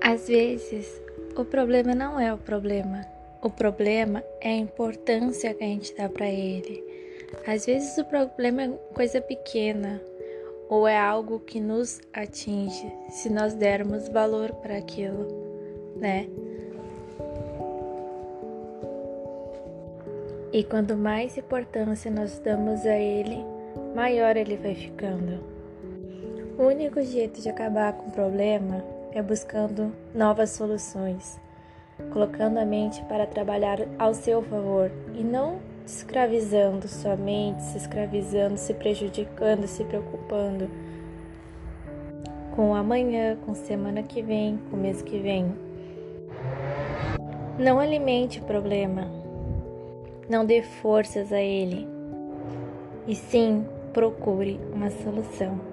Às 0.00 0.28
vezes, 0.28 1.00
o 1.36 1.44
problema 1.44 1.94
não 1.94 2.18
é 2.18 2.32
o 2.32 2.38
problema. 2.38 3.06
O 3.42 3.50
problema 3.50 4.22
é 4.40 4.50
a 4.50 4.56
importância 4.56 5.54
que 5.54 5.64
a 5.64 5.66
gente 5.66 5.94
dá 5.96 6.08
para 6.08 6.28
ele. 6.28 6.84
Às 7.46 7.66
vezes 7.66 7.96
o 7.98 8.04
problema 8.04 8.62
é 8.62 8.68
coisa 8.94 9.20
pequena 9.20 10.00
ou 10.68 10.86
é 10.86 10.98
algo 10.98 11.40
que 11.40 11.60
nos 11.60 12.00
atinge 12.12 12.90
se 13.10 13.28
nós 13.30 13.54
dermos 13.54 14.08
valor 14.08 14.52
para 14.54 14.76
aquilo, 14.76 15.26
né? 15.96 16.28
E 20.52 20.62
quanto 20.62 20.96
mais 20.96 21.36
importância 21.36 22.10
nós 22.10 22.38
damos 22.38 22.84
a 22.84 22.98
ele, 22.98 23.44
maior 23.94 24.36
ele 24.36 24.56
vai 24.56 24.74
ficando. 24.74 25.51
O 26.58 26.64
único 26.64 27.00
jeito 27.00 27.40
de 27.40 27.48
acabar 27.48 27.94
com 27.94 28.08
o 28.08 28.12
problema 28.12 28.84
é 29.10 29.22
buscando 29.22 29.90
novas 30.14 30.50
soluções, 30.50 31.40
colocando 32.12 32.58
a 32.58 32.64
mente 32.64 33.02
para 33.04 33.26
trabalhar 33.26 33.78
ao 33.98 34.12
seu 34.12 34.42
favor 34.42 34.90
e 35.14 35.24
não 35.24 35.60
escravizando 35.86 36.86
sua 36.86 37.16
mente, 37.16 37.62
se 37.62 37.78
escravizando, 37.78 38.58
se 38.58 38.74
prejudicando, 38.74 39.66
se 39.66 39.82
preocupando 39.84 40.68
com 42.54 42.74
amanhã, 42.74 43.34
com 43.46 43.54
semana 43.54 44.02
que 44.02 44.20
vem, 44.20 44.58
com 44.68 44.76
o 44.76 44.78
mês 44.78 45.00
que 45.00 45.18
vem. 45.18 45.54
Não 47.58 47.80
alimente 47.80 48.40
o 48.40 48.44
problema, 48.44 49.10
não 50.28 50.44
dê 50.44 50.62
forças 50.62 51.32
a 51.32 51.40
ele, 51.40 51.88
e 53.06 53.14
sim 53.14 53.64
procure 53.94 54.60
uma 54.74 54.90
solução. 54.90 55.72